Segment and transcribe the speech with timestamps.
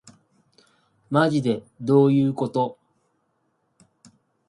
[1.11, 2.79] まじでどういうこと